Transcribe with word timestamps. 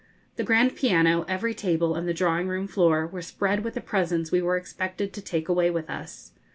The 0.35 0.43
grand 0.43 0.75
piano, 0.75 1.25
every 1.27 1.53
table, 1.53 1.93
and 1.93 2.07
the 2.07 2.13
drawing 2.15 2.47
room 2.47 2.65
floor, 2.67 3.05
were 3.05 3.21
spread 3.21 3.63
with 3.63 3.75
the 3.75 3.81
presents 3.81 4.31
we 4.31 4.41
were 4.41 4.57
expected 4.57 5.13
to 5.13 5.21
take 5.21 5.47
away 5.47 5.69
with 5.69 5.91
us. 5.91 6.31